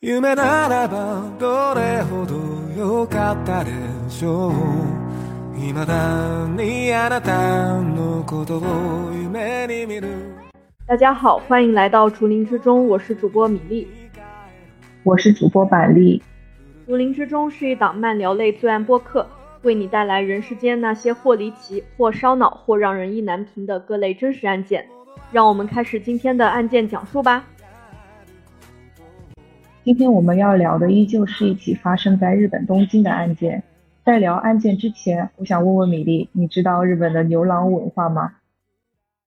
[0.00, 2.34] 夢ならばどれほど
[2.76, 3.70] 良かったで
[4.08, 4.52] しょう
[5.56, 10.08] 未だにあなたのことを夢に見る
[10.86, 13.88] 大家好，欢迎来到竹林之中，我是主播米粒。
[15.04, 16.20] 我是主播板栗。
[16.86, 19.26] 竹林之中是一档慢聊类罪案播客，
[19.62, 24.84] 为你带来人世间那些或离奇、或烧脑、或让人意难平的各类真实案件。
[25.30, 27.44] 让我们开始今天的案件讲述吧。
[29.87, 33.63] 今天我们要聊的依旧是一起发生在日本东京的案件。
[34.03, 38.33] 在聊案件之前，我想问问米粒，你知道日本的牛郎文化吗？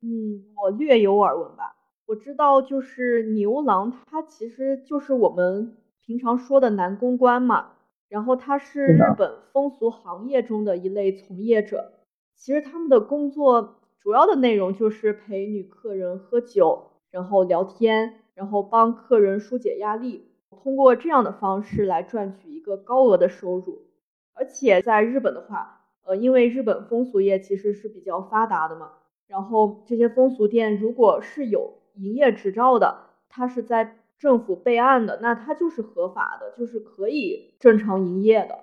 [0.02, 1.76] 嗯，我略有耳闻吧。
[2.04, 7.68] 我知道，就是牛郎，他其实就是我们平常说的男公关嘛。
[8.10, 11.92] 然后他是日本风俗行业中的一类从业者。
[12.36, 20.26] 其实他们的工作主要的内容就是陪女客人喝酒，然后聊天，然后帮客人疏解压力。
[20.62, 23.82] 通过这样的方式来赚取一个高额的收入，
[24.34, 28.90] 而且在日本的话，呃，因为日本风俗业其实是比较发达的嘛，
[29.26, 32.96] 然后这些风俗店如果是有营业执照的，
[33.28, 38.58] 它是在政府备案的，那它就是合法的，就是可以正常营业的。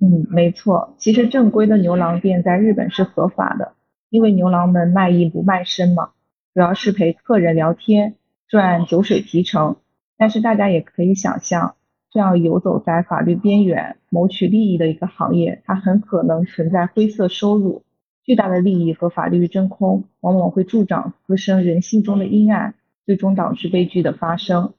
[0.00, 3.72] 嗯，没错，其实正规的牛郎店在日本是合法的，
[4.10, 6.10] 因为牛郎们卖艺不卖身嘛，
[6.54, 9.76] 主要是陪客人聊天，赚酒水提成。
[10.18, 11.76] 但是大家也可以想象，
[12.10, 17.84] 这样游走在法律边缘、谋取利益的一个行业，它很可能存在灰色收入、
[18.24, 22.74] 巨大的利益和法律真空，往往会助长滋生人性中的阴暗，
[23.06, 24.74] 最终导致悲剧的发生。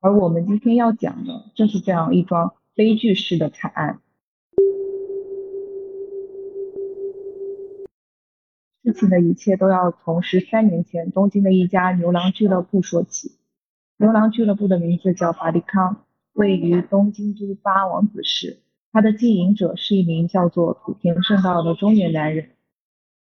[0.00, 4.00] 而我们今天要讲的，正是这样一桩悲剧式的惨案。
[8.84, 13.37] 事情的一切都要从十三年前东京的一家牛郎俱乐部说起。
[14.00, 18.60] 牛郎俱乐部的名字叫巴迪康，位于东京都八王子市。
[18.92, 22.50] 它的经营者是一名叫做土田正道的中年男人。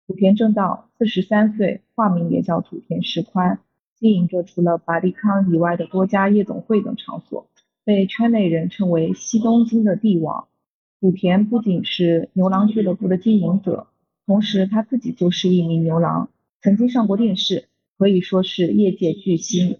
[0.07, 3.59] 土田正道四十三岁，化名也叫土田石宽，
[3.99, 7.47] 经营着除了巴迪康以外的多家夜总会等场所，
[7.85, 10.47] 被圈内人称为“西东京的帝王”。
[10.99, 13.85] 土田不仅是牛郎俱乐部的经营者，
[14.25, 16.31] 同时他自己就是一名牛郎，
[16.63, 17.67] 曾经上过电视，
[17.99, 19.77] 可以说是业界巨星。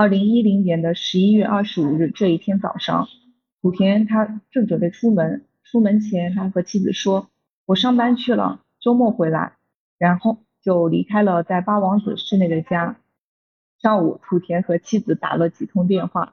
[0.00, 3.06] 二零一零年的十一月二十五日这一天早上，
[3.60, 7.28] 古田他正准备出门，出门前他和妻子说
[7.68, 9.58] ：“我上班去了，周末回来。”
[10.00, 12.96] 然后就离开了在八王子市内的家。
[13.82, 16.32] 上午，土田和妻子打了几通电话，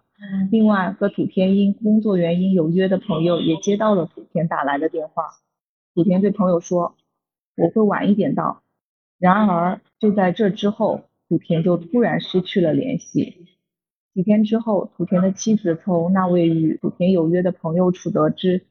[0.50, 5.26] 另外和土田因工作原因有约的朋友也接到了土田打来的电话。
[5.94, 6.96] 土田对朋友说
[7.58, 8.64] ：“我会晚一点到。”
[9.20, 13.57] 然而就在这之后，土田就突然失去了联系。
[14.18, 18.66] 几天之后，土田的妻子从那位与土田有约的朋友处得知，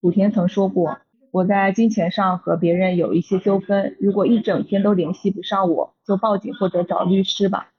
[0.00, 0.98] 土田曾说过
[1.32, 7.72] ：“我在金钱上和别人有一些纠纷，如果一整天都联系不上我，就报警或者找律师吧。”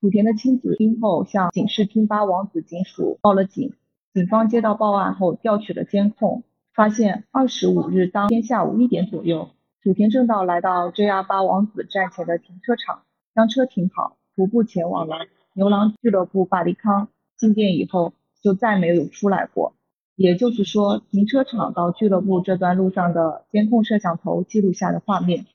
[0.00, 3.72] 土田的妻子听后向警视厅八王子警署报了警。
[4.14, 9.48] 警方接到报案后调取了监控，发现二十五日当天下午一点左右，
[9.82, 13.02] 土田正道来到 JR 八王子站前的停车场，
[13.34, 15.26] 将车停好，徒步前往了。
[15.58, 19.74] 牛郎俱乐部巴黎康进店以后就再没有出来过，
[20.14, 25.46] 也就是说，停车场到俱乐部这段路上的监控摄像头记录下的画面，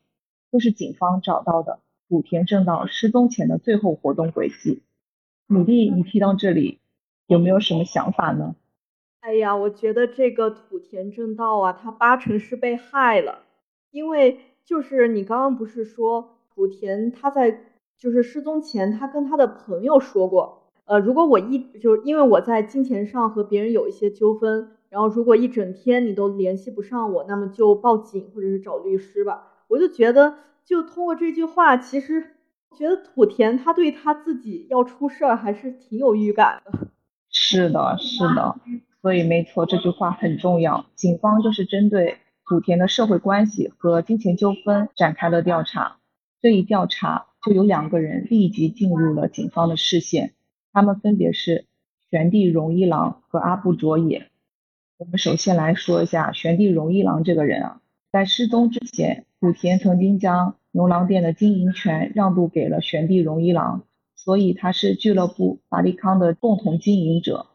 [0.52, 4.82] 都是警方找到的古田正道失踪前的最后活动轨迹。
[5.48, 6.80] 米粒，你听到这里
[7.28, 8.58] 有没有什么想法呢？
[9.22, 13.44] 哎呀，我觉得这个土田正道啊，他八成是被害了，
[13.90, 17.70] 因为就是你刚刚不是说土田他在。
[18.04, 29.48] 就是失踪前，他跟他的朋友说过，呃，如果我一就因为我在金钱上和别人有一些纠纷，然后如果一整天你都联系不上我，那么就报警或者是找律师吧。
[29.70, 32.32] 我就觉得，就通过这句话，其实
[32.78, 36.74] 觉得土田他对他自己要出事儿还是挺有预感的。
[37.30, 38.58] 是的，是的，
[39.02, 40.86] 所以没错，这句话很重要。
[40.96, 45.96] 警方就是针对土田的社会关系和金钱纠纷展开了调查，
[46.42, 47.28] 这一调查。
[47.44, 50.34] 就有两个人立即进入了警方的视线，
[50.72, 51.66] 他们分别是
[52.10, 54.30] 玄地荣一郎和阿部卓也。
[54.98, 57.82] 我们首先来说一下玄地荣一郎这个人啊，
[58.14, 63.84] 在失踪之前，古田曾经将牛郎店的经营权让渡给了玄地荣一郎，
[64.16, 67.48] 所以他是俱乐部法利康的共同经营者。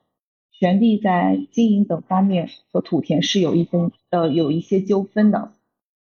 [0.50, 5.52] 玄地在经营等方面和土田是有一分呃有一些纠纷的。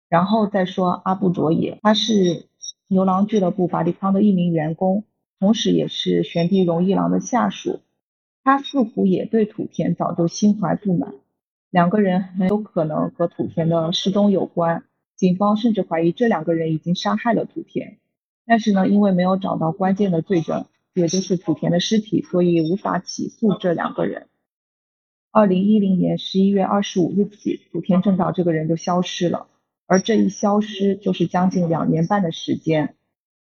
[0.07, 2.45] 然后再说阿部卓也，他是。
[2.87, 5.03] 牛郎俱乐部法力康的一名员工，
[5.39, 7.81] 同时也是玄地荣一郎的下属。
[8.43, 11.15] 他似乎也对土田早就心怀不满，
[11.71, 14.83] 两个人很有可能和土田的失踪有关。
[15.15, 17.97] 警方甚至怀疑这两个人已经杀害了土田，
[18.45, 24.27] 但是呢，因为没有找到关键的罪证，也就是土田的尸体，所以无法起诉这两个人。
[25.31, 29.47] 二零一零年十一月二十五日起，土田正道这个人就消失了，
[29.87, 32.95] 而这一消失就是将近两年半的时间。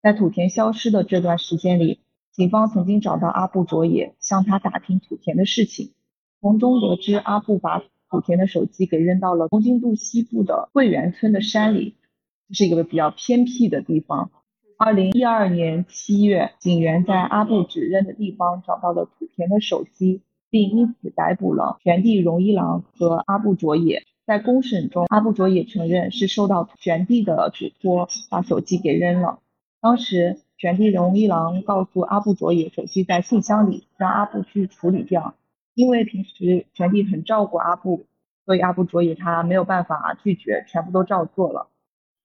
[0.01, 1.99] 在土田消失的这段时间里，
[2.31, 5.91] 警方曾经找到阿布卓也，向他打听土田的事情，
[6.39, 11.95] 从中得知阿布把土田的手机给扔到了东京都西部的桂园村的山里，
[12.47, 14.31] 这是一个比较偏僻的地方。
[14.77, 20.21] 二零一二年七月，警员在阿布指认的地方找到了土田的手机，
[20.51, 24.03] 并因此逮捕了玄地荣一郎和阿布卓也。
[24.27, 29.39] 在公审中，阿布卓也承认是受到玄帝的嘱托把手机给扔了。
[29.81, 30.37] 当时。
[30.59, 35.35] 玄帝荣一郎告诉阿布卓也，手机在信箱里，让阿布去处理掉。
[35.75, 38.07] 因为平时玄帝很照顾阿布，
[38.43, 41.67] 所以阿布卓也他没有办法拒绝，全部都照做了。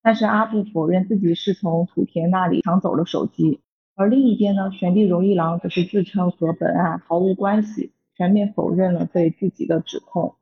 [0.03, 3.61] 但是阿布否认自己是从土田那里抢走了手机，
[3.97, 10.37] 而另一边呢，玄地荣一郎则是自称和本案毫无关系，全面否认了对自己的指控。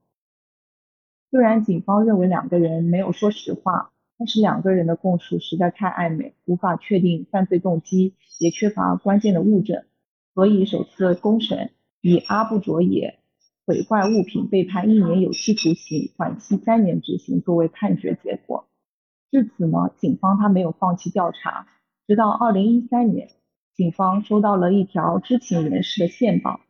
[1.30, 3.92] 虽然警方认为两个人没有说实话。
[4.22, 9.82] 但是两个人的供述实在太暧昧，无法确定犯罪动机，也缺乏关键的物证，
[10.34, 11.70] 所以首次公审
[12.02, 13.18] 以阿布卓也
[13.64, 18.68] 毁坏物品被判一年有期徒刑，缓期三年执行作为判决结果。
[19.30, 21.66] 至此呢，警方他没有放弃调查，
[22.06, 23.30] 直到二零一三年，
[23.74, 26.60] 警方收到了一条知情人士的线报，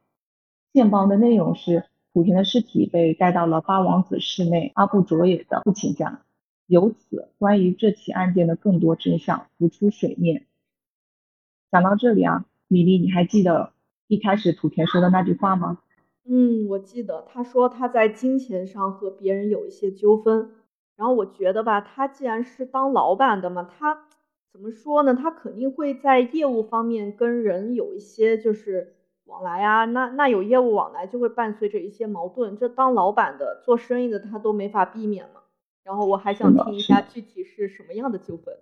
[0.72, 6.22] 线报的内容是莆田的尸体被带到了八王子室内阿布卓也的父亲家。
[6.66, 10.46] 由此，关于这起案件的更多真相浮出水面。
[11.70, 13.72] 讲到这里啊，米粒，你还记得
[14.06, 15.78] 一开始土田说的那句话吗？
[16.24, 20.50] 嗯，我记得，他说他在金钱上和别人有一些纠纷。
[20.96, 24.04] 然后我觉得吧，他既然是当老板的嘛，他
[24.52, 25.14] 怎么说呢？
[25.14, 28.94] 他肯定会在业务方面跟人有一些就是
[29.30, 29.84] 往来啊。
[29.84, 32.58] 那那有业务往来，就会伴随着一些矛盾。
[32.58, 35.40] 这当老板的、做生意的，他都没法避免嘛。
[35.84, 38.54] 然后我还想听一下具体是什么样的纠纷。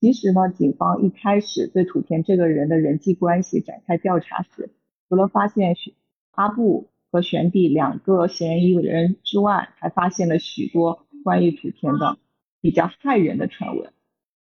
[0.00, 4.70] 其实呢，警方一开始对土田这个人的人际关系展开调查时，
[5.08, 5.74] 除了发现
[6.32, 12.18] 阿布和玄帝两个嫌疑人之外，还发现了许多关于土田的
[12.60, 13.92] 比较骇人的传闻。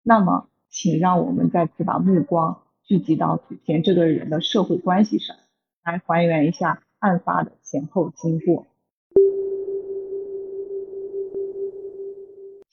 [0.03, 5.37] 那么，请让我们再次把目光聚集到土田这个人的社会关系上，
[5.85, 8.67] 来还原一下案发的前后经过。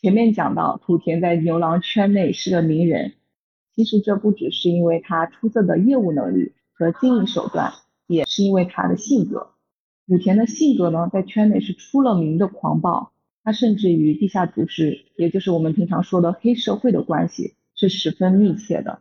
[0.02, 3.14] 前面讲到，土田在牛郎圈内是个名人。
[3.76, 7.74] 其实这不只是因为他出色的业务能力和经营手段，
[8.08, 9.52] 也是因为他的性格。
[10.08, 13.12] 土田的性格呢，在圈内是出了名的狂暴，
[13.44, 19.00] 他甚至与地下组织，也就是我们平常说的黑社会的关系是十分密切的。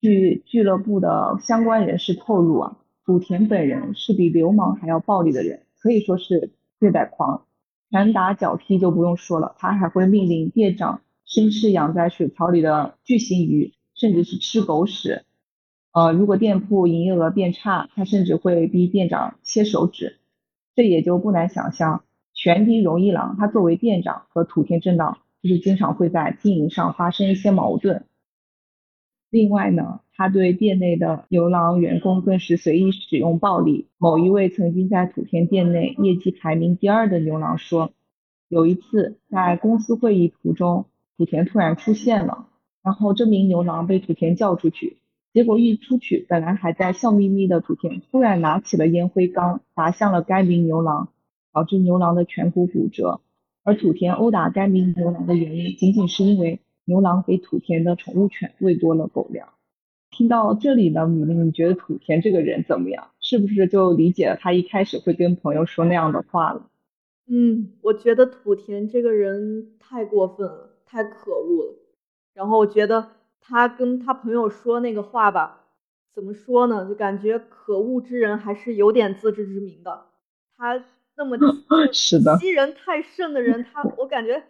[0.00, 7.44] 据俱乐部的相关人士透露啊，土田本人是比流氓还要暴力的人，可以说是虐待狂。
[7.90, 15.24] 拳打脚踢就不用说了，他还会命令店长生吃养在水槽里的巨型鱼，甚至是吃狗屎。
[15.92, 20.18] 呃，如果店铺营业额变差，他甚至会逼店长切手指。
[20.74, 28.06] 这也就不难想象，玄地荣一郎他作为店长和土田正道，就是经常会在经营上发生一些矛盾。
[29.34, 33.88] 另外呢，他对店内的牛郎员工更是随意使用暴力。
[33.98, 37.90] 某一位曾经在土田店内业绩排名第二的牛郎说，
[38.48, 40.86] 有一次在公司会议途中，
[41.16, 42.46] 土田突然出现了，
[42.80, 44.98] 然后这名牛郎被土田叫出去，
[45.32, 51.08] 结果一出去，本来还在笑眯眯的土田突然拿起了烟灰缸砸向了该名牛郎，
[51.52, 53.20] 导致牛郎的颧骨骨折。
[53.64, 56.60] 而土田殴打该名牛郎的原因，仅仅是因为。
[56.84, 59.48] 牛郎给土田的宠物犬喂多了狗粮。
[60.10, 63.10] 听到这里呢，米粒，你觉得土田这个人怎么样？
[63.20, 66.70] 是不是就理解了他一开始会跟朋友说那样的话了？
[67.26, 71.74] 嗯，我觉得土田这个人太过分了，太可恶了。
[72.34, 73.08] 然后我觉得
[73.40, 75.64] 他跟他朋友说那个话吧，
[76.14, 76.86] 怎么说呢？
[76.88, 80.06] 就感觉可恶之人还是有点自知之明的。
[80.56, 80.84] 他
[81.16, 81.36] 那么
[81.92, 84.44] 是的，欺人太甚的人，他我感觉。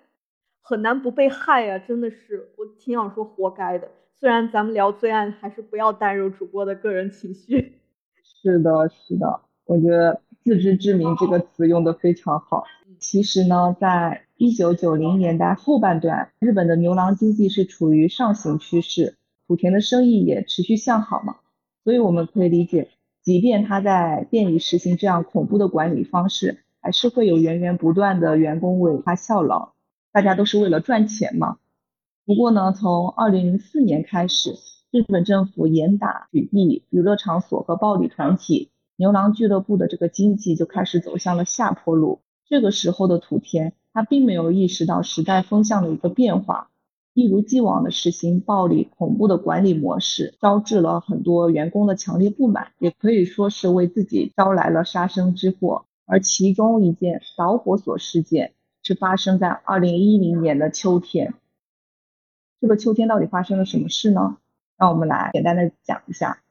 [0.67, 1.79] 很难不被害啊！
[1.79, 3.87] 真的是，我挺想说活该的。
[4.19, 7.81] 虽然咱们聊罪案，还是不要带入主播的个人情绪。
[8.25, 12.65] 是的，是的，我觉得“自知之明”这个词用的非常好。
[12.99, 19.17] 其实呢，在一九九零年代后半段，日本的牛郎经济是处于上行趋势，
[19.47, 21.37] 莆田的生意也持续向好嘛。
[21.83, 22.89] 所以我们可以理解，
[23.21, 29.74] 即便他在店里实行这样恐怖的管理方式，还是会有源源不断的员工为他效劳。
[30.15, 31.57] 大家都是为了赚钱嘛。
[32.25, 34.55] 不过呢，从二零零四年开始，
[34.93, 42.21] 日本政府严打取缔娱乐场所和暴力团体，牛郎俱乐部的这个经济就开始走向了下坡路。
[42.47, 46.71] 这个时候的土田，他并没有意识到时代风向的一个变化。
[47.13, 55.87] 一如既往的实行暴力恐怖的管理模式，招致了很多员工的强烈不满，也可以说是为自己招来了杀身之祸。
[56.07, 58.53] 而其中一件导火索事件
[58.87, 61.33] 是发生在二零一零年的秋天。
[62.61, 64.37] 这个秋天到底发生了什么事呢？
[64.77, 66.43] 让我们来简单的讲一下。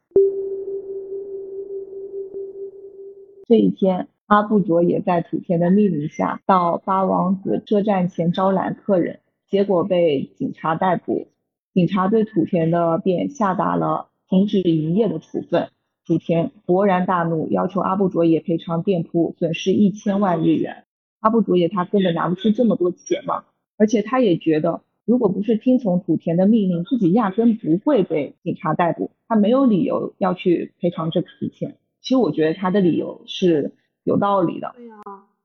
[3.47, 9.19] 这一天，阿布卓也在土田的命令下，到八王子车站前招揽客人。
[9.47, 11.27] 结果被警察逮捕，
[11.75, 15.69] 警察对土田的店下达了停止营业的处分。
[16.07, 20.85] 土田勃然大怒，要求阿布卓也赔偿店铺损失一千万日元。
[21.23, 23.45] 阿布卓也他根本拿不出这么多钱嘛，
[23.77, 31.77] 而且他也觉得，如果不是听从土田的命令，自己压根不会被警察逮捕，他没有理由要去赔偿这笔钱。
[32.01, 33.71] 其实我觉得他的理由是
[34.03, 34.73] 有道理的。
[34.75, 34.95] 对呀，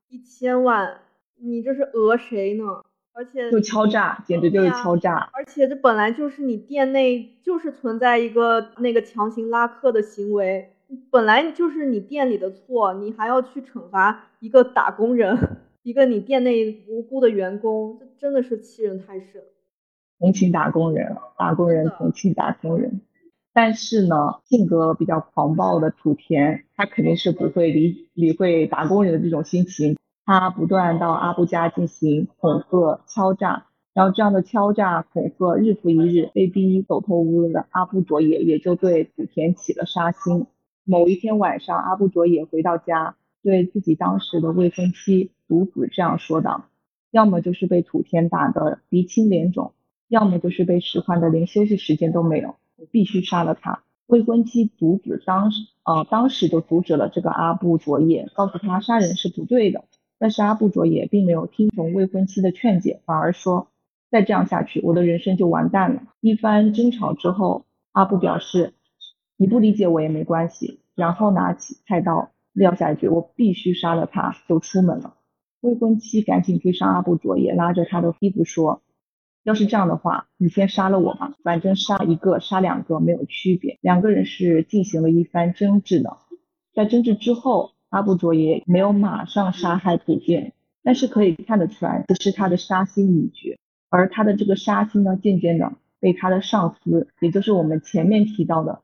[0.08, 0.98] 一千万，
[1.40, 2.64] 你这是讹谁呢？
[3.14, 5.30] 而且就敲诈，简直就是敲诈。
[5.32, 10.70] 而且这本来就是你店内就是存在一个那个强行拉客的行为，
[11.10, 15.36] 本来就是你店里的错，你还要去惩罚一个打工人，
[15.88, 19.42] 一个你店内无辜的员工，这真的是欺人太甚。
[20.18, 23.00] 同情打工人，打工人同情打工人。
[23.54, 29.96] 但是呢，性格比较狂暴的土田，他肯定是不会理理会打工人的这种心情。
[30.26, 33.64] 他不断到阿布家进行恐吓、敲诈，
[33.94, 40.44] 然后这样的敲诈、恐吓日复一日，被逼走投无路的阿布卓也也就对土田起了杀心。
[40.84, 46.66] 某一天晚上，阿布卓也回到家，对自己当时的未婚妻独子这样说道
[47.10, 49.72] ：“要么就是被土田打得鼻青脸肿，
[50.08, 59.84] 要么就是被使唤的连休息时间都没有，我必须杀了他。”未婚妻独子当时呃当时就阻止了这个阿布卓也，告诉他杀人是不对的。
[60.18, 63.68] 但是阿布卓也并没有听从未婚妻的劝解，反而说
[64.10, 66.02] 再这样下去，我的人生就完蛋了。
[66.20, 68.72] 一番争吵之后，阿布表示
[69.36, 75.14] 你不理解我也没关系，然后拿起菜刀撂下一句我必须杀了他，就出门了。
[75.60, 78.82] 未婚妻赶紧追上阿布卓也，拉着他的衣服说，
[79.44, 83.78] 要是这样的话，你先杀了我吧，反正杀一个杀两个没有区别。
[83.80, 86.16] 两个人是进行了一番争执的，
[86.74, 87.72] 在争执之后。
[87.90, 93.58] 阿布卓也没有马上杀害土田，但是可以看得出来，这是他的杀心已决。
[93.88, 98.82] 而他的这个杀心呢，渐渐的被他的上司，也就是我们前面提到的，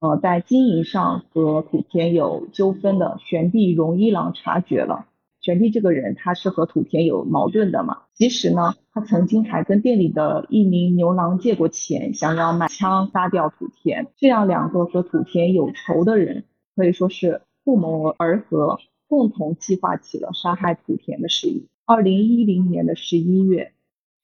[0.00, 5.06] 呃，在经营上和土田有纠纷的玄帝荣一郎察觉了。
[5.40, 8.02] 玄帝这个人，他是和土田有矛盾的嘛。
[8.14, 14.08] 其实呢，他曾经还跟店里的一名牛郎借过钱，想要买枪杀掉土田。
[14.16, 17.42] 这样两个和土田有仇的人，可以说是。
[17.62, 21.68] 不谋而合，共同计划起了杀害土田的事宜。
[21.84, 23.74] 二零一零年的十一月，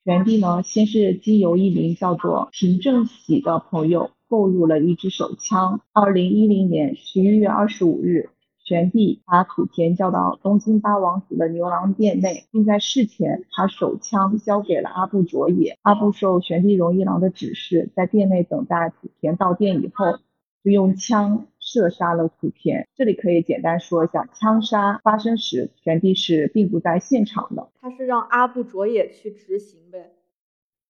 [0.07, 5.81] 玄帝呢先是经由一名叫做平正喜的朋友购入了一支手枪。
[5.93, 8.31] 二零一零年十一月二十五日，
[8.63, 15.77] 玄帝把土田叫到东京八王子的牛郎店内，并在事前把手枪交给了阿部卓也。
[15.83, 20.21] 阿部受玄帝荣一郎的指示，在店内等待土田到店以后，
[20.63, 21.49] 就用枪。
[21.67, 22.89] 射杀了土田。
[22.95, 30.13] 这里可以简单说一下，枪杀发生时，玄帝是并不在现场的，他是让阿布卓也去执行呗。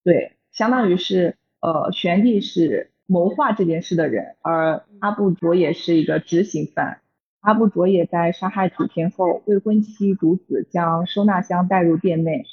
[0.04, 7.00] 对，相当于是，呃，玄帝是谋划这件事的人，而阿布卓也是一个执行犯。
[7.40, 12.44] 阿布卓也在杀害土田后，未婚妻独子将收纳箱带入店内，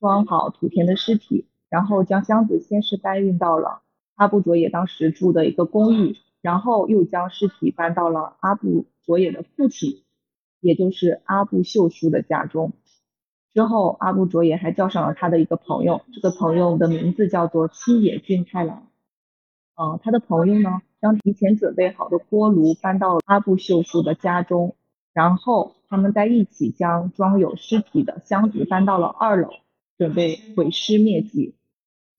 [0.00, 3.82] 装好土田的尸体，然后将箱子先是搬运到了
[4.16, 6.16] 阿布卓也当时住的一个公寓。
[6.40, 10.04] 然后又将尸体搬到了阿布卓也的父亲，
[10.60, 12.72] 也就是阿布秀叔的家中。
[13.52, 18.86] 之后，阿布卓也还叫上了他的一个朋友，这个朋友的名字叫做七野俊太郎。
[19.74, 24.76] 呃，他的朋友呢，将提前准备好的锅炉搬到阿布秀叔的家中，
[25.12, 29.50] 然后他们在一起将装有尸体的箱子搬到了二楼，
[29.96, 31.56] 准备毁尸灭迹。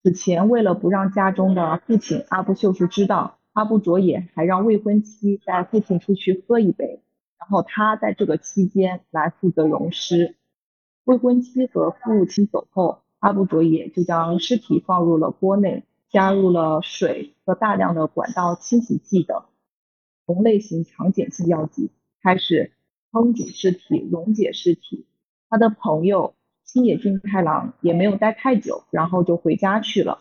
[0.03, 3.38] 此前，为了不让家中的父亲阿布秀叔知道。
[3.53, 7.01] 阿部卓也还让未婚妻带父亲出去喝一杯，
[7.37, 10.35] 然后他在这个期间来负责溶尸。
[11.03, 19.43] 未婚妻和父亲走后，阿部卓也就将尸体放入了锅内，加入了水和大量的管道清洗剂等，
[20.25, 21.91] 同类型强碱性药剂，
[22.21, 22.71] 开始
[23.11, 25.07] 烹煮尸体、溶解尸体。
[25.49, 30.19] 他的朋友青野俊太郎也没有待太久，然后就回家去了。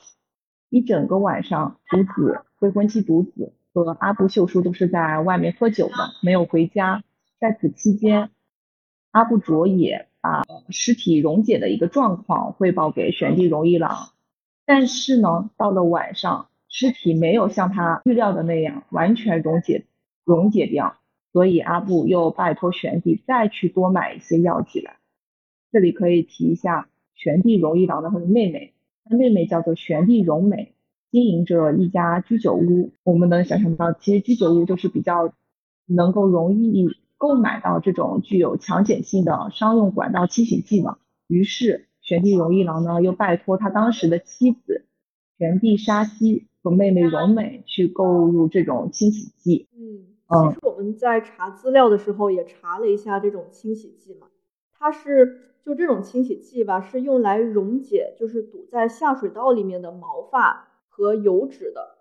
[0.70, 7.04] 一整个晚上，独子未婚妻独子和阿布秀书都是在外面喝酒的，没有回家。
[7.38, 8.30] 在此期间，
[9.12, 14.10] 阿布卓也把尸体溶解的一个状况汇报给玄帝荣一郎，
[14.66, 19.86] 但是呢，到了晚上，尸体没有像他预料的那样完全溶解
[20.24, 20.96] 溶解掉，
[21.32, 24.96] 所以阿布又拜托玄帝再去多买一些药剂来。
[25.70, 28.74] 这里可以提一下玄帝荣一郎的他的妹妹，
[29.04, 30.74] 他妹妹叫做玄帝荣美，
[31.10, 32.92] 经营着一家居酒屋。
[33.04, 35.32] 我们能想象到，其实居酒屋就是比较
[35.86, 40.98] 能够容易购买到这种具有强碱性的商用管道清洗剂嘛。
[41.26, 44.84] 于是玄帝荣一郎呢，又拜托他当时的妻子
[45.36, 49.68] 玄帝沙希和妹妹荣美去购入这种清洗剂。
[49.72, 54.28] 嗯，其实我们在查资料的时候也查了一下这种清洗剂嘛，
[54.78, 55.44] 它是。
[55.64, 60.67] 就这种清洗剂吧，是用来溶解就是堵在下水道里面的毛发
[60.98, 61.96] 和油脂的。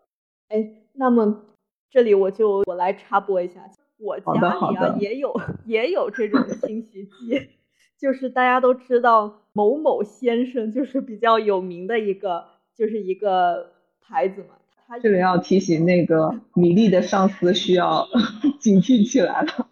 [0.50, 1.46] 哎，那么
[1.92, 3.62] 这里我就我来插播一下，
[4.00, 4.34] 我家
[4.70, 7.50] 里啊也有也有这种清洗剂，
[8.00, 14.56] 就是大家都知道某某先生就是比较有名的一个就是一个牌子嘛。
[14.88, 18.08] 他这里要提醒那个 米粒的上司需要
[18.60, 19.70] 警惕起来了。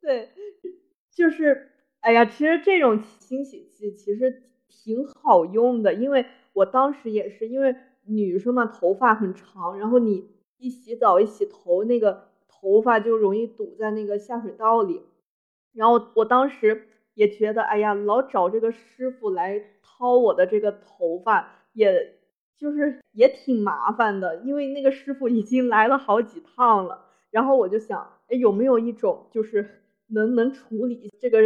[0.00, 0.28] 对，
[1.14, 1.70] 就是。
[2.00, 7.74] 哎呀，其实这种清洗剂其实挺好用的，因为我当时也是因为
[8.06, 15.02] 女生嘛，头发很长，然后你一洗澡一洗头，那个头发就容易堵在那个下水道里，
[15.72, 22.18] 然后我当时也觉得，哎呀，老找这个师傅来掏我的这个头发，也
[22.56, 31.38] 就是也挺麻烦的，因为那个师傅已经来了好几趟了，然后我就想，哎，有没有一种就是能能处理这个。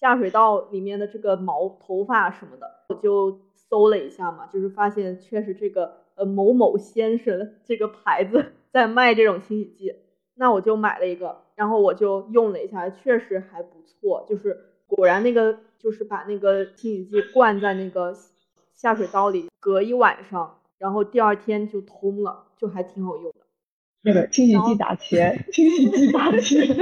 [0.00, 3.38] 下水道里面的这个毛头发什么的，我就
[3.70, 9.94] 搜了一下嘛，就是发现确实这个呃某某先生这个牌子 在卖这种清洗剂，
[10.34, 18.12] 那我就买了一个，然后我就用了一下，确实还不错，就是果然那个就是把那个清洗剂灌在那个
[18.74, 23.38] 下水道里，隔一晚上，然后第二天就通了，就还挺好用的。
[24.02, 26.66] 那个清洗剂打钱，清洗剂打钱。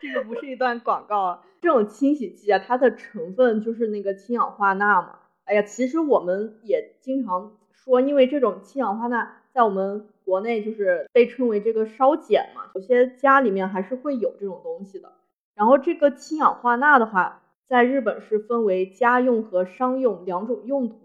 [0.00, 5.18] 这个不是一段广告啊，这种清洗剂啊，它的成分就是那个氢氧化钠嘛。
[5.44, 15.12] 哎呀，其实我们也经常说，因为这种氢氧化钠在我们国内就是被称为这个烧碱嘛，有些家里面还是会有这种东西的。
[15.54, 20.96] 然后这个氢氧化钠的话，在日本是分为家用和商用两种用途。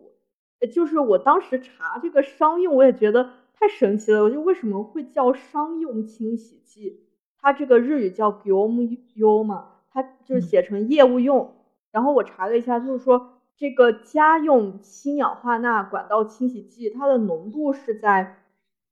[0.71, 7.03] 就是我当时查这个商用，我也觉得太神奇了，我就为什么会叫商用清洗剂？
[7.39, 11.53] 它这个日语叫 gyomu 嘛，它就是写成业务用。
[11.91, 18.43] 然后我查了一下，就是说这个家用氢氧化钠管道清洗剂，它的浓度是在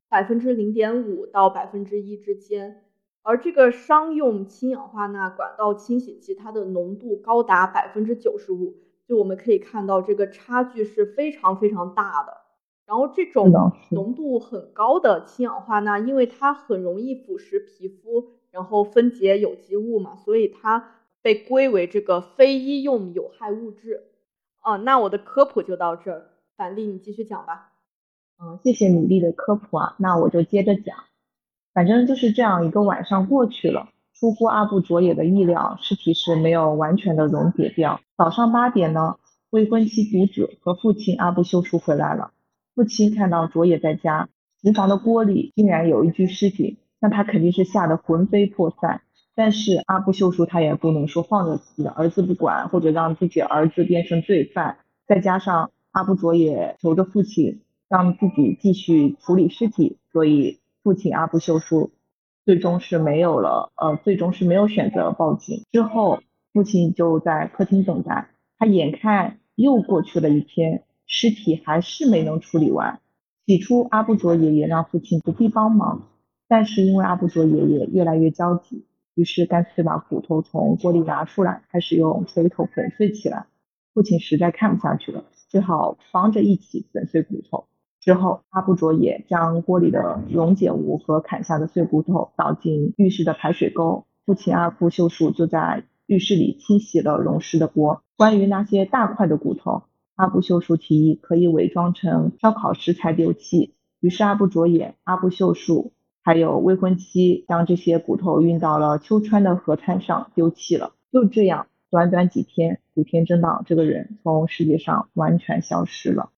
[0.10, 2.84] 百分之零点五到百分之一之间，
[3.22, 8.78] 而这个商用氢氧化钠管道清洗剂，它的浓度高达百分之九十五。
[9.08, 12.36] 就我们可以看到，这个差距是非常非常大的。
[12.88, 13.52] 然后这种
[13.92, 24.06] 浓度很高的氢氧化钠，因为它很容易腐蚀皮肤，然后分解有机物嘛，所以它被归为这个非医用有害物质。
[24.66, 26.26] 哦，那我的科普就到这儿，
[26.58, 27.74] 反例你继续讲吧。
[28.42, 30.96] 嗯，谢谢米粒的科普啊，那我就接着讲。
[31.72, 38.02] 反正就是这样一个晚上过去了，出乎阿部卓也的意料，尸体是没有完全的溶解掉。
[38.18, 39.18] 早上八点呢，
[39.52, 42.32] 未婚妻独子和父亲阿部修书回来了。
[42.74, 44.30] 父亲看到卓也在家，
[44.64, 49.02] 厨房的锅里竟然有一具尸体，那他肯定是吓得魂飞魄散。
[49.36, 54.78] 但是阿布秀叔他也不能说放着自己的儿子不管，或者让自己儿子变成罪犯。
[55.08, 61.92] 再加上阿布卓也求着父亲让自己继续处理尸体，所以父亲阿布秀叔
[62.46, 65.64] 最终是没有了，呃，最终是没有选择报警。
[65.72, 66.22] 之后
[66.54, 70.84] 父亲就在客厅等待，他眼看又过去了一天。
[71.08, 73.00] 尸体还是没能处理完。
[73.46, 76.08] 起初，阿布卓爷爷让父亲不必帮忙，
[76.48, 83.48] 但是因为阿布卓爷爷越来越焦急，于是干脆把骨头从锅里拿出来，开始用锤头粉碎起来。
[83.94, 87.66] 父亲实在看不下去了，只好帮着一起粉碎骨头。
[88.02, 94.06] 之后，阿布卓也将锅里的溶解物和砍下的碎骨头倒进浴室的排水沟。
[94.26, 98.04] 父亲阿布秀树就在浴室里清洗了溶尸的锅。
[98.16, 99.84] 关于那些大块的骨头。
[100.16, 105.92] 阿布秀树提议可以伪装成烧烤食材丢弃，于是阿布卓也、阿布秀树
[106.26, 110.94] 还有未婚妻将这些骨头运到了秋川的河滩上丢弃了。
[111.12, 116.32] 就这样，短短几天，古田真岛这个人从世界上完全消失了。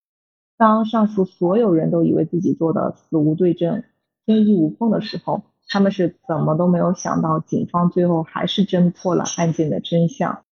[0.58, 3.86] 当上述所有人都以为自己做的死无对证、
[4.26, 10.44] 天衣无缝的时候，他们是怎么都没有想到，警方最后还是侦破了案件的真相。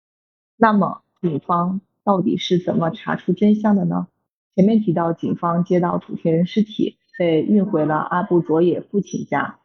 [0.57, 4.07] 那么，警方到底是怎么查出真相的呢？
[4.55, 6.99] 前面提到，警方接到土田人尸体。
[7.17, 9.59] 被运回了阿布卓也父亲家，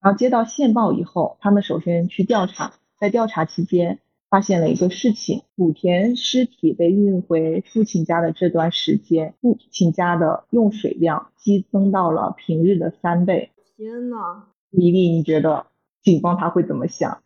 [0.00, 3.98] 然后接到线报以后，他们首先去调查，在调查期间
[4.30, 13.50] 发现了一个事情：古田尸体被运回父亲家的这段时间，父亲家的用水量激增到了平日的三倍。
[13.76, 15.66] 天呐，米粒，你觉得
[16.02, 17.22] 警方他会怎么想？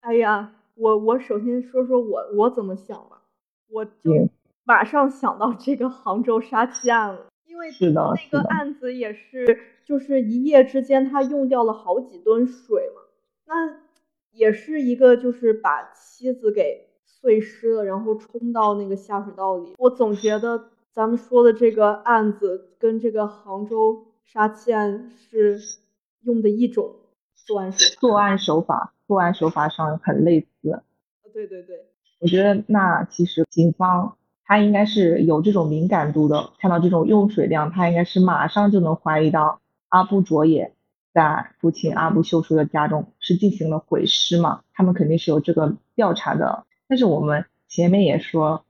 [0.00, 3.22] 哎呀，我我首先说说我我怎么想吧，
[3.70, 4.28] 我就
[4.64, 7.26] 马上想到这个杭州杀妻案了。
[7.54, 13.02] 因为那个案子也是，就是一夜之间他用掉了好几吨水嘛，
[13.46, 13.76] 那
[14.32, 19.72] 也是一个就是把妻子给碎尸了，然后冲到那个下水道里。
[19.78, 25.60] 我总觉得咱们说的这个案子跟这个杭州杀妻案是
[26.22, 26.96] 用的一种
[27.36, 30.82] 作案手作案手法，作案手法上很类似。
[31.32, 31.86] 对对对，
[32.18, 34.16] 我觉得那其实警方。
[34.46, 40.74] 他应该是有这种敏感度的，看到这种用水量，他应该是马上就能怀疑到阿布卓也
[41.14, 44.60] 在父亲阿布秀叔的家中是进行了毁尸嘛？
[44.74, 46.66] 他们肯定是有这个调查的。
[46.88, 48.64] 但是我们前面也说，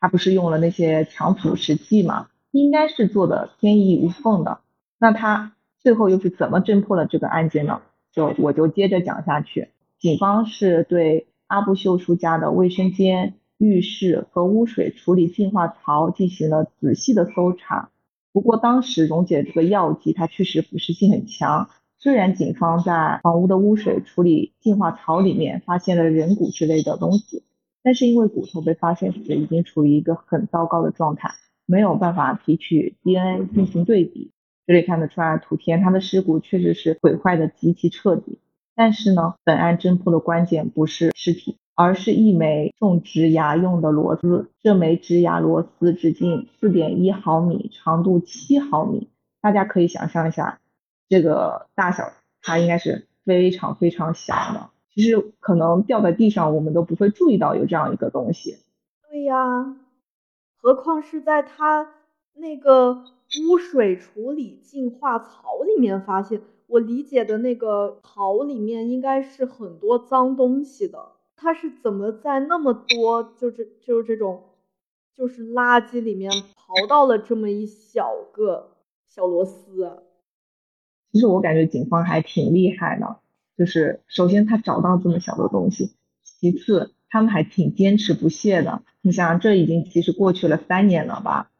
[0.00, 2.28] 他不是用了那些强腐蚀剂嘛？
[2.50, 4.58] 应该是做的天衣无缝的。
[4.98, 7.80] 那他最后又是怎么侦破了这个案件呢？
[8.12, 9.68] 就我就接着讲下去。
[10.00, 13.34] 警方是对阿布秀叔家的卫生间。
[13.62, 17.90] 浴室和污水处理净化槽进行了仔细的搜查，
[18.32, 21.70] 不过当时溶解这个药剂它确实腐蚀性很强。
[21.96, 27.44] 虽然警方在房屋的污水处理净化槽里面发现了人骨之类的东西，
[27.84, 31.30] 但是因为骨头被发现时已经处于一个很糟糕的状态，
[31.64, 34.32] 没有办法提取 DNA 进行对比。
[34.66, 38.40] 这里看得出来，土田他的尸骨确实是毁坏的极其彻底。
[38.74, 41.58] 但是呢，本案侦破的关键不是尸体。
[41.82, 49.08] 而是一枚种植牙用的螺丝，这枚植牙螺丝直径四点一毫米，长度七毫米。
[49.40, 50.60] 大家可以想象一下，
[51.08, 52.04] 这个大小，
[52.40, 54.70] 它应该是非常非常小的。
[54.94, 58.58] 其实可能掉在地上，我们都不会注意到有这样一个东西。
[59.10, 59.76] 对呀，
[60.60, 61.88] 何况是在它
[62.34, 63.04] 那个
[63.48, 66.40] 污水处理净化槽里面发现。
[66.68, 70.98] 我理解的那个槽里面应该是很多脏东西的。
[71.42, 74.44] 他是怎么在那么多就是就是这种
[75.12, 78.76] 就是垃圾里面刨到了这么一小个
[79.08, 80.04] 小螺丝？
[81.10, 83.16] 其实我感觉警方还挺厉害的，
[83.58, 88.84] 就是首先他找到这么小的东西，其次他们还挺坚持不懈的。
[89.00, 91.50] 你想，这已经其实过去了三年了吧？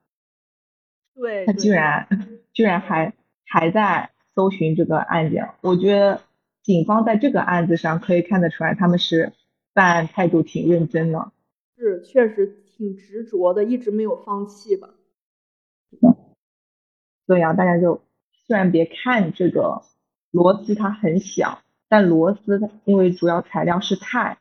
[1.17, 2.09] 对，他居然
[2.55, 3.15] 居然还
[3.45, 6.23] 还在搜寻这个案件，我觉得
[6.63, 9.33] 警方在这个案子上可以看得出来，他们是。
[9.75, 11.33] 办案态度挺认真的，
[11.77, 14.91] 是确实挺执着的，一直没有放弃吧。
[17.27, 18.03] 对啊，大家就
[18.47, 19.83] 虽然别看这个
[20.31, 24.37] 螺丝它很小，但螺丝因为主要材料是钛，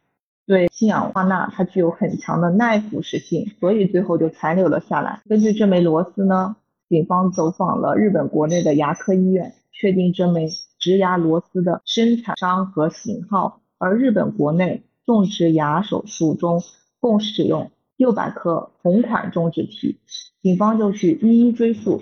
[0.45, 5.21] 对氢氧化钠它具有很强的耐腐蚀性，所以最后就残留了下来。
[5.29, 6.57] 根据这枚螺丝呢，
[6.89, 14.83] 警方走访了日本国内的牙科医院，确定这枚植牙螺丝的生产商和型号，而日本国内。
[15.11, 16.63] 种植牙手术中
[17.01, 19.99] 共使用六百克同款种植体，
[20.41, 22.01] 警方就去一一追溯。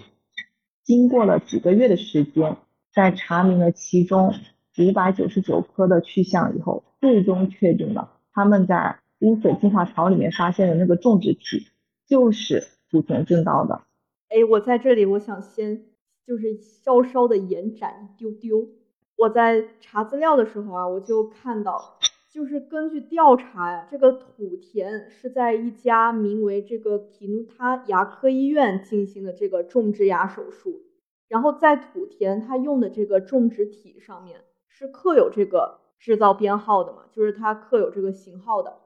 [0.84, 2.58] 经过了几个月的时间，
[2.94, 4.36] 在查明了其中
[4.78, 11.68] 五百九十九颗的去向以后，最终确定了他们在污水净化槽里面发现的那个种植体
[12.08, 13.82] 就是古田正道的。
[14.30, 15.86] 哎，我在这里，我想先
[16.28, 18.70] 就是稍稍的延展一丢丢。
[19.18, 21.98] 我在查资料的时候啊，我就看到。
[22.30, 30.84] 就是根据调查呀，这个土田是在一家名为这个提努他牙科医院进行的这个种植牙手术，
[31.28, 38.78] 然后在土田他用的这个种植体上面是刻有这个制造编号的嘛，就是它刻有这个型号的，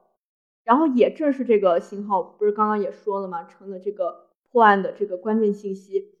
[0.64, 3.44] 然后也正是这个型号，不是刚刚也说了嘛？
[3.44, 6.14] 成了这个破案的这个关键信息，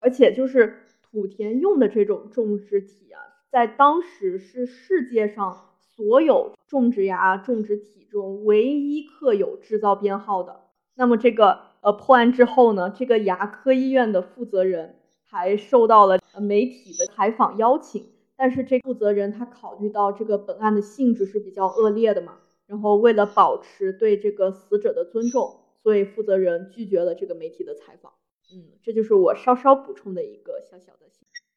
[0.00, 3.20] 而且就是土田用的这种种植体啊，
[3.52, 5.70] 在当时是世界上。
[5.96, 10.60] 所有种植牙种植体中唯一刻有制造编号的，
[10.94, 18.06] 那么这个呃破案之后呢，这个牙科医院的负责人还受到了媒体的采访邀请。
[18.36, 28.12] 但是这负责人他考虑到这个本案的性质是比较恶劣的嘛，然后为了保持对这个死者的尊重，所以负责人拒绝了这个媒体的采访。
[28.52, 31.04] 嗯，这就是我稍稍补充的一个小小的。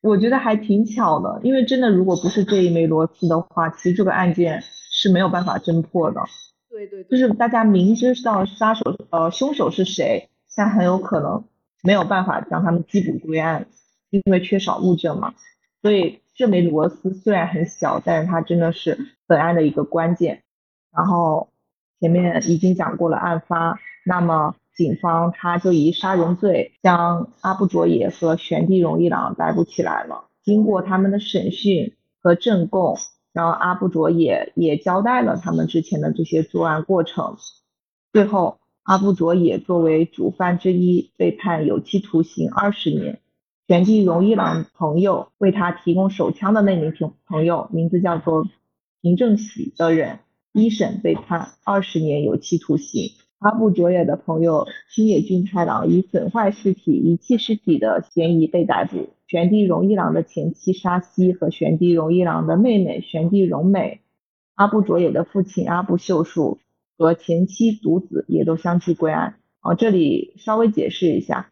[0.01, 6.21] 我觉得还挺巧的，因为真的如果不是这一枚螺丝的话，其实这个案件是没有办法侦破的。
[6.69, 11.43] 对对，就是大家明知道杀手呃凶手是谁，但很有可能
[11.81, 13.67] 没有办法将他们缉捕归案，
[14.11, 15.33] 因为缺少物证嘛。
[15.81, 20.43] 所以这枚螺丝虽然很小，但是它真的是本案的一个关键。
[20.95, 21.49] 然后
[21.99, 30.29] 前面已经讲过了案发，那么警方他就以杀人罪将阿布卓也和玄地荣一郎逮捕起来了。
[30.43, 32.95] 经过他们的审讯和证供。
[33.33, 37.37] 然后阿布卓也也交代了他们之前的这些作案过程，
[38.11, 43.21] 最后阿布卓也作为主犯之一被判有期徒刑二十年。
[43.67, 48.47] 玄地荣一郎朋友为他提供手枪的那名朋朋友，名字叫做
[49.03, 50.17] 平正喜的人，
[50.51, 53.11] 一审被判二十年有期徒刑。
[53.39, 59.09] 阿布卓也的朋友青野俊太郎以损坏尸体、遗弃尸体的嫌疑被逮捕。
[59.27, 64.01] 玄地荣一郎的前妻沙希和玄地荣一郎的妹妹玄地荣美、
[64.55, 66.59] 阿布卓也的父亲阿布秀树
[66.97, 69.35] 和前妻独子也都相继归案。
[69.61, 71.51] 哦，这里稍微解释一下，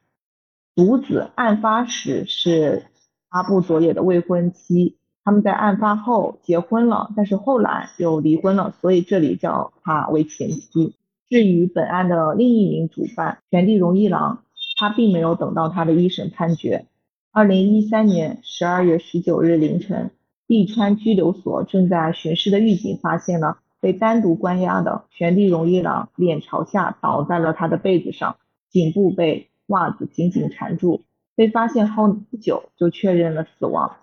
[0.74, 2.86] 独子案发时是
[3.30, 10.96] 阿布卓也的未婚妻，他们在案发后结婚了，但是后来又离婚了，所以这里叫他为前妻。
[11.30, 14.44] 至于本案的另一名主犯玄地荣一郎，
[14.78, 16.86] 他并没有等到他的一审判决。
[17.32, 20.12] 二零一三年十二月十九日凌晨，
[20.48, 28.38] 利川拘留所正在巡视的狱警发现了被单独关押的玄地荣一郎，脸朝下倒在了他的被子上，
[28.70, 31.04] 颈部被袜子紧紧缠住。
[31.36, 33.98] 被发现后不久就确认了死亡。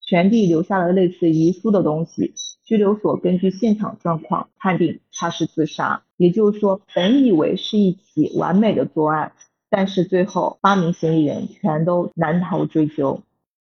[0.00, 2.34] 玄地留下了类似遗书的东西。
[2.66, 9.32] 拘留所根据现场状况判定他是自杀，也就是说，本以为是一起完美的作案，
[9.70, 13.22] 但是最后八名嫌疑人全都难逃追究。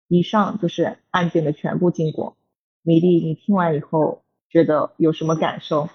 [0.08, 2.38] 以上就是案件的全部经过。
[2.84, 5.90] 米粒，你听完以后觉得有什么感受？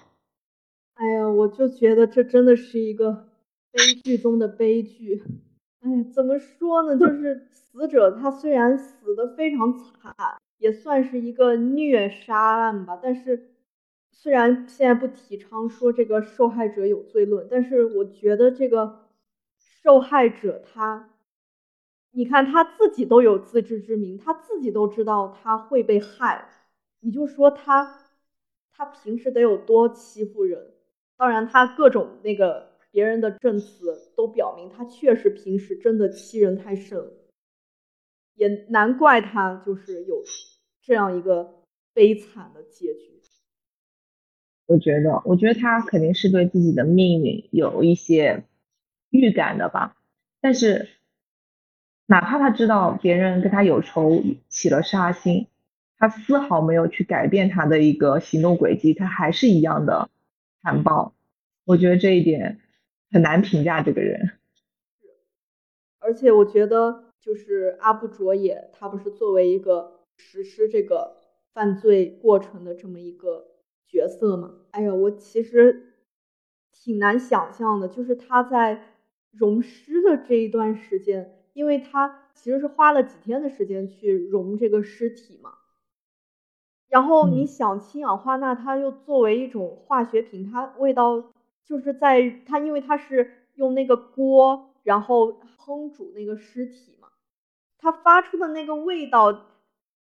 [0.95, 3.29] 哎呀，我就觉得这真的是一个
[3.71, 5.23] 悲剧中的悲剧。
[5.79, 6.99] 哎，怎么说呢？
[6.99, 10.13] 就是死者他虽然死的非常惨。
[10.57, 13.51] 也算是一个虐杀案吧，但是
[14.11, 19.07] 虽然现在不提倡说这个受害者有罪论，但是我觉得这个
[19.57, 21.09] 受害者他，
[22.11, 26.49] 你看他自己都有自知之明，他自己都知道他会被害，
[27.01, 27.99] 你就说他
[28.71, 30.73] 他平时得有多欺负人？
[31.15, 37.11] 当然，他各种那个别人的证词都表明他确实平时真的欺人太甚了。
[38.37, 40.23] 也难怪他就是有
[40.81, 43.17] 这样一个悲惨的结局。
[44.67, 48.43] 我觉得，我觉得他肯定是对自己的命运有一些
[49.09, 49.95] 预感的吧。
[50.41, 50.89] 但是，
[52.05, 55.47] 哪怕他知道别人跟他有仇，起了杀心，
[55.97, 60.09] 他丝毫没有去改变他的一个行动轨迹，他还是一样的
[60.61, 61.15] 残暴。
[61.63, 62.59] 我觉得这一点
[63.09, 64.37] 很难评价这个人。
[65.99, 67.06] 而且，我觉得。
[67.27, 71.17] 就是阿布卓也，他不是作为一个实施这个
[71.51, 73.47] 犯罪过程的这么一个
[73.85, 74.61] 角色嘛？
[74.71, 75.91] 哎呀，我其实
[76.71, 78.81] 挺难想象的，就是他在
[79.31, 85.55] 溶尸的这一段时间，因为他其实是花了几天的时间去溶这个尸体嘛。
[86.87, 91.33] 然后你想，氢氧化钠它又作为一种化学品，它味道
[91.65, 96.96] 就是在它，因为它是用那个锅，然后烹煮那个尸体。
[97.79, 99.45] 他发出的那个味道，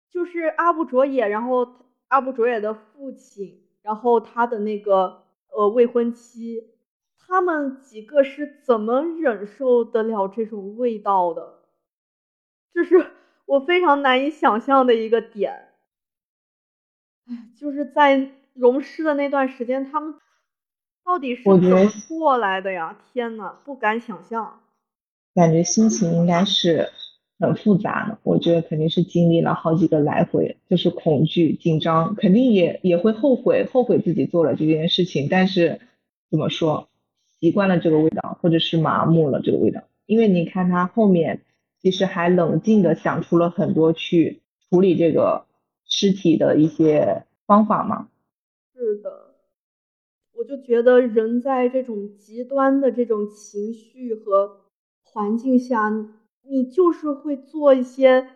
[0.10, 1.68] 就是阿布卓也，然后
[2.08, 6.72] 阿布卓也的父亲，然后他的那个呃未婚妻，
[7.18, 11.60] 他们几个是怎么忍受得了这种味道的？
[12.74, 13.12] 这是
[13.46, 15.70] 我非常难以想象的一个点。
[17.28, 20.16] 哎，就是在溶尸的那段时间，他们
[21.04, 22.98] 到底是怎么过来的呀？
[23.12, 24.62] 天呐，不敢想象。
[25.36, 26.90] 感觉心情应该是。
[27.40, 35.28] 很复杂，我觉得肯定是经历了好几个来回，就是恐惧、紧张，肯定也也会后悔，后悔自己做了这件事情。
[35.32, 35.80] 但是
[36.30, 36.90] 怎么说，
[37.40, 39.82] 习惯了这个味道，或者是麻木了这个味道。
[40.06, 41.42] 因为你看他后面
[41.82, 45.46] 其实还冷静的想出了很多去处理这个
[45.86, 48.10] 尸体的一些方法嘛。
[48.76, 49.36] 是的，
[50.36, 54.58] 我就觉得人在这种极端的这种情绪和
[55.04, 56.19] 环境下。
[56.50, 58.28] 你就是会做一些，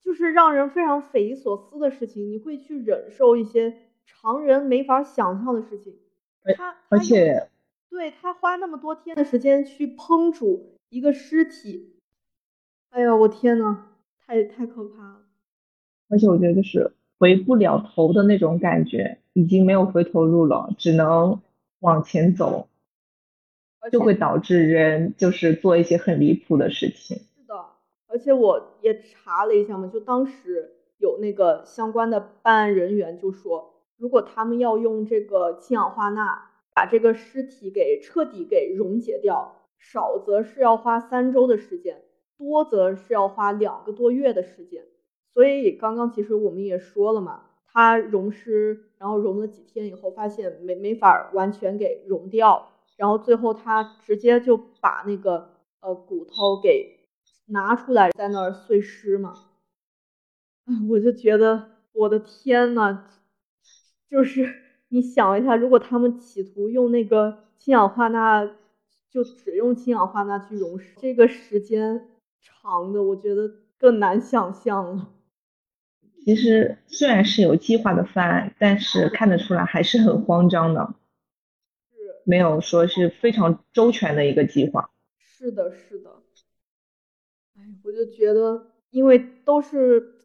[0.00, 5.98] 就是让人非常匪夷所思的事情，你会去忍受一些常人没法想象的事情。
[6.56, 7.48] 他而且，
[7.90, 11.96] 对他花那么多天的时间去烹煮一个尸体，
[12.90, 13.88] 哎呀，我天呐，
[14.24, 15.22] 太太可怕了。
[16.08, 21.40] 而且我觉得就是回不了头的那种感觉，已经没有回头路了，只能
[21.80, 22.68] 往前走。
[23.90, 27.16] 就会导致人就是做一些很离谱的事情。
[27.16, 27.54] 是的，
[28.08, 42.02] 而且我也查了一下嘛，就当时有那个相关的办案人员就说，如果他们要用这个氢氧化钠把这个尸体给彻底给溶解掉，少则是要花三周的时间，
[42.36, 44.84] 多则是要花两个多月的时间。
[45.32, 52.72] 所以刚刚其实我们也说了嘛，他溶尸，然后溶了几天以后，发现没没法完全给溶掉。
[52.96, 56.98] 然后最后他直接就把那个呃骨头给
[57.46, 59.34] 拿出来，在那儿碎尸嘛。
[60.88, 63.04] 我就觉得我的天呐，
[64.10, 64.54] 就是
[64.88, 68.50] 你想一下，如果他们企图用那个氢氧化钠，
[69.08, 72.08] 就只用氢氧化钠去溶尸，这个时间
[72.42, 75.08] 长的，我觉得更难想象了。
[76.24, 80.94] 其实虽然是有计划的犯案，但是看得出来还是很慌张的。
[82.26, 84.90] 没有说是非常周全的一个计划。
[85.16, 86.10] 是的，是的。
[87.54, 90.16] 哎，我就觉得，因为都是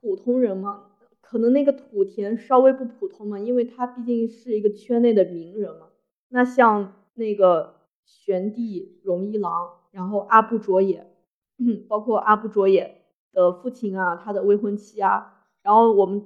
[0.00, 0.86] 普通人嘛，
[1.20, 5.88] 可能那个土田稍微不普通嘛，因为他毕竟是一个圈内的名人嘛。
[6.30, 7.74] 那像那个
[8.06, 11.12] 玄帝荣一郎，然后阿部卓也，
[11.88, 16.24] 包括阿部卓也的父亲啊，他的未婚妻啊，然后我们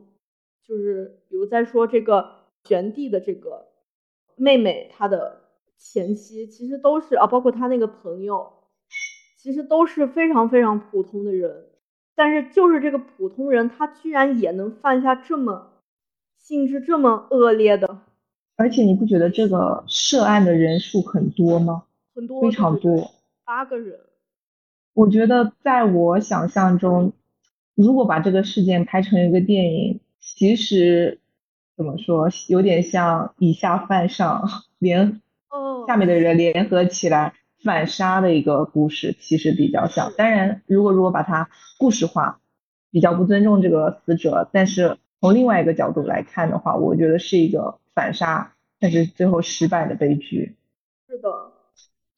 [0.62, 3.71] 就是比如在说这个玄帝的这个。
[4.42, 5.40] 妹妹她的
[5.78, 8.52] 前妻其实都是啊，包括她那个朋友，
[9.38, 11.66] 其实都是非常非常普通的人，
[12.16, 15.74] 但是就是这个普通人，他居然也能犯下这么
[16.36, 18.00] 性质这么恶劣的，
[18.56, 21.84] 而且你不觉得这个涉案的人数很多吗？
[22.12, 23.12] 很多，非常多，
[23.44, 24.00] 八个人。
[24.94, 27.12] 我觉得在我想象中，
[27.76, 31.20] 如果把这个事件拍成一个电影，其实。
[31.74, 32.28] 怎么说？
[32.48, 35.20] 有点像以下犯上，联
[35.86, 40.12] 下面的人联合起来反杀的一个故事，其实比较像。
[40.16, 42.40] 当然，如果如果把它故事化，
[42.90, 44.48] 比较不尊重这个死者。
[44.52, 50.54] 但是从另外一个角度来看的话，我觉得是一个反杀，但是最后失败的悲剧。
[51.08, 51.52] 是的，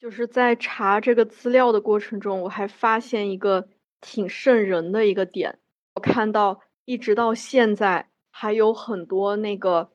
[0.01, 3.69] 就是在查这个资料的过程中，我还发现一个
[4.01, 5.59] 挺瘆人的一个点。
[5.95, 8.09] 我看到一直到现在。
[8.37, 9.93] 还有很多那个，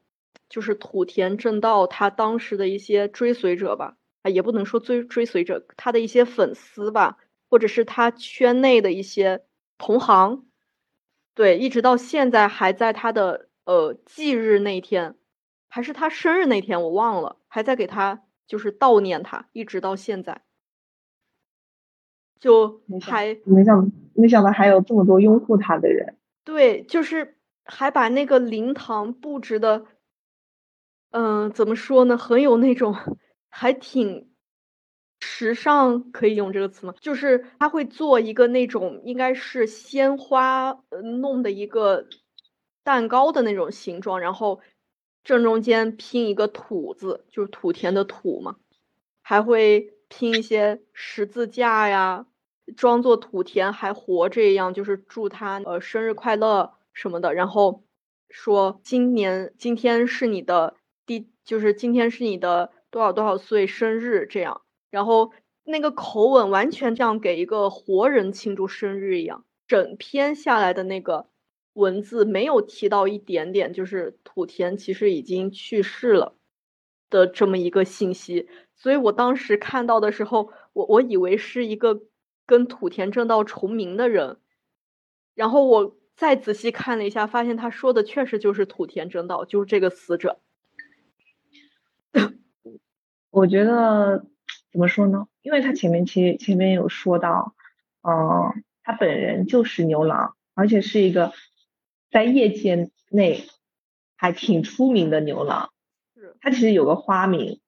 [0.48, 7.18] 就是土田正道他当时的一些追随者吧，啊，也不能说追追随者，他的一些粉丝吧，
[7.50, 9.44] 或者是他圈内的一些
[9.78, 10.46] 同行，
[11.36, 15.16] 对，一直到现在还在他的呃忌日那天，
[15.68, 20.44] 还是他生日那天，我忘了，还在给他就是悼念他，一直到现在，
[22.40, 27.36] 就还没想没想到还有这么多拥护他的人，对，就是。
[27.72, 29.86] 还把那个灵堂布置的，
[31.12, 32.18] 嗯，怎么说呢？
[32.18, 32.96] 很有那种，
[33.50, 34.32] 还挺
[35.20, 36.94] 时尚，可以用这个词吗？
[37.00, 40.84] 就是他会做一个那种，应该是鲜花
[41.22, 42.08] 弄的一个
[42.84, 44.62] 蛋糕的那种形状，然后
[45.24, 48.56] 正中间拼一个土字，就是土田的土嘛，
[49.22, 52.26] 还会拼一些十字架呀，
[52.76, 56.79] 装作土田还活着一样，就是祝他呃生日快乐。
[57.00, 57.86] 什么的，然后
[58.28, 65.32] 说今年今天是你的第，就是今天是你的多少多少岁生日这样，然后
[65.64, 71.30] 那个口吻完全像给一个活人庆祝生日一样，整篇下来的那个
[71.72, 76.36] 文字没有提到一点点，就是土田其实已经去世了
[77.10, 82.02] 的这么一个信息，所以我当时看到的时候，我我以为是一个
[82.46, 84.42] 跟土田正道重名的人，
[85.34, 85.96] 然后我。
[86.20, 90.42] 再仔细看了一下，发现他说的确实就是土田真道，就是这个死者。
[93.30, 94.26] 我觉得
[94.70, 95.28] 怎么说呢？
[95.42, 97.56] 因为他前面其实前面有说到，
[98.02, 101.32] 嗯，他本人就是牛郎，而且是一个
[102.12, 103.48] 在业界内
[104.18, 105.72] 还挺出名的牛郎。
[106.16, 106.36] 是。
[106.42, 107.62] 他其实有个花名，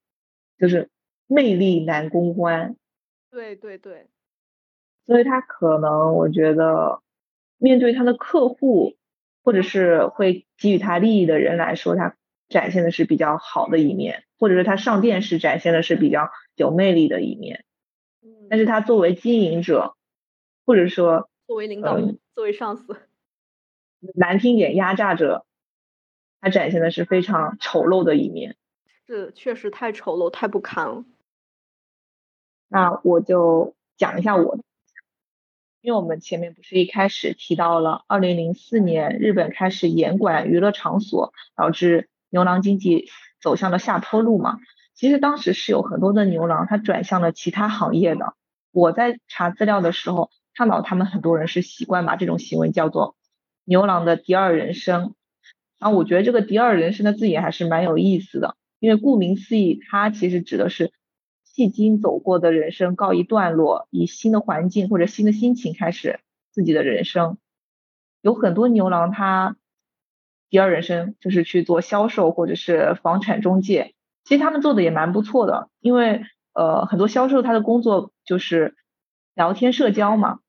[0.60, 0.90] 就是
[1.26, 2.76] 魅力男公关。
[3.30, 4.10] 对对对。
[5.06, 7.02] 所以他可能，我觉得。
[7.62, 8.98] 面对他的客户，
[9.44, 12.16] 或者是会给予他利益的人来说，他
[12.50, 17.64] 展现的是比较好的一面，或者是他上电视展现的是比较有魅力的一面。
[18.50, 19.96] 但是他作为经营者，
[20.66, 22.00] 或者说作为领导，
[22.34, 22.98] 作为上司，
[24.16, 25.46] 难听点压榨者，
[26.42, 28.58] 他展现的是非常丑陋的一面。
[29.06, 31.06] 是，确实太丑陋，太不堪了。
[32.68, 34.58] 那我就讲一下我，
[35.82, 43.10] 因为我们前面不是一开始提到了，二零零四年日本开始严管娱乐场所，导致牛郎经济
[43.42, 44.60] 走向了下坡路嘛。
[44.94, 48.36] 其实当时是有很多的牛郎，他转向了其他行业的。
[48.72, 53.16] 我在查资料的时候看到，他们很多人是习惯把这种行为叫做
[53.66, 55.16] 牛郎的第二人生。
[55.80, 60.92] 然后我觉得这个第二人生的字眼还是蛮有意思的，因为顾名思义，它其实指的是
[61.54, 66.20] 迄今走过的人生告一段落，以新的环境或者新的心情开始
[66.52, 67.38] 自己的人生。
[68.22, 69.58] 有很多牛郎他
[70.50, 73.94] 第二人生就是去做销售或者是房产中介。
[74.24, 76.24] 其实他们做的也蛮不错的，因为
[76.54, 78.76] 呃很多销售他的工作就是
[79.34, 80.40] 聊天社交嘛，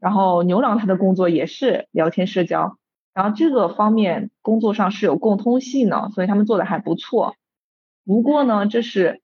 [0.00, 2.78] 然后牛郎他的工作也是聊天社交，
[3.14, 7.36] 然后这个方面工作上是有共通性的，所以他们做的还不错。
[8.04, 9.22] 不过呢，这是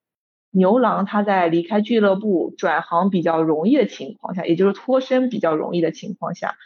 [0.50, 6.56] 牛郎他在离开俱乐部转行比较容易的情况下，也就是脱身比较容易的情况下。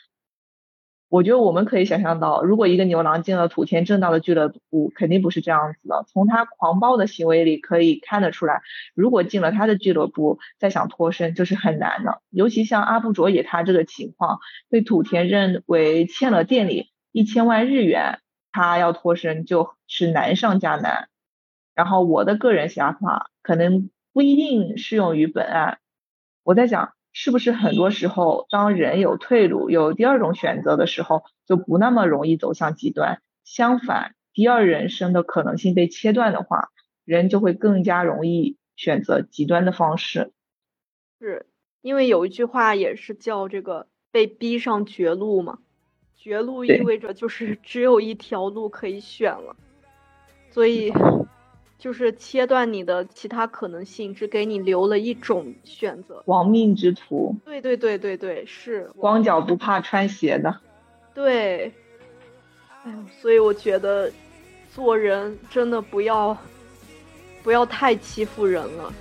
[1.09, 6.07] 我觉得我们可以想象到，如果一个牛郎进了土田正道的俱乐部，肯定不是这样子的。
[6.09, 8.63] 从他狂暴的行为里可以看得出来，
[8.95, 12.23] 如果进了他的俱乐部，再想脱身就是很难的。
[12.31, 14.39] 尤其像阿部卓也他这个情况，
[14.71, 18.21] 被土田认为欠了店里一千万日元，
[18.51, 21.11] 他要脱身就是难上加难。
[21.75, 25.79] 然后我的个人想法可能不一定适用于本案，
[26.43, 26.93] 我在想。
[27.15, 33.21] 是不是很多时候，当人有退路、有第二种选择的时候，就不那么容易走向极端？
[33.45, 36.71] 相反，第二人生的可能性被切断的话，
[37.05, 40.33] 人就会更加容易选择极端的方式。
[41.21, 41.45] 是
[41.83, 45.59] 因为有一句话也是叫这个被逼上绝路嘛？
[46.17, 49.55] 绝路意味着就是 只有一条路可以选了，
[50.51, 50.91] 所以。
[51.83, 56.23] 就是切断你的其他可能性，只给你留了一种选择。
[56.27, 57.35] 亡命之徒。
[57.45, 60.61] 对对对对对，是光脚不怕穿鞋的。
[61.13, 61.65] 对。
[62.85, 64.09] 哎呦，所以我觉得
[64.73, 66.39] 做人真的不要
[67.43, 68.95] 不要太欺负人了。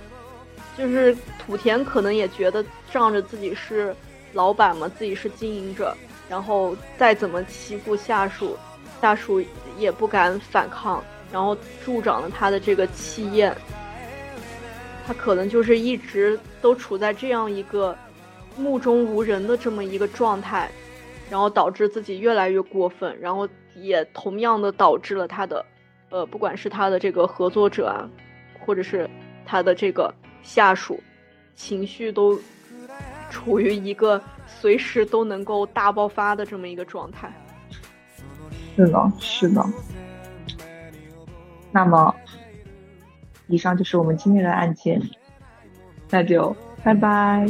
[0.76, 3.94] 就是土田可能也觉得仗着自己是
[4.32, 5.96] 老板嘛，自己是经营者，
[6.28, 8.56] 然后再怎么欺负下属，
[9.00, 9.40] 下属
[9.78, 11.00] 也不敢反抗。
[11.32, 13.56] 然后助长了他的这个气焰，
[15.06, 17.96] 他可能就是一直都处在这样一个
[18.56, 20.70] 目中无人的这么一个状态，
[21.30, 25.64] 然后导致自己越来越过分，然后也同样的导致了他的，
[26.10, 28.06] 呃，不管是他的这个合作者啊，
[28.60, 29.08] 或者是
[29.46, 31.00] 他的这个下属，
[31.56, 32.38] 情绪都
[33.30, 37.32] 处于一个随时都能够大爆发的这么一个状态。
[38.76, 39.64] 是的，是的。
[41.72, 42.14] 那么，
[43.48, 45.00] 以上就是我们今天的案件，
[46.10, 46.54] 那就
[46.84, 47.46] 拜拜。